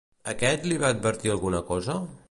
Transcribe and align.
Aquest 0.31 0.65
li 0.71 0.79
va 0.85 0.91
advertir 0.95 1.35
alguna 1.35 1.65
cosa? 1.71 2.03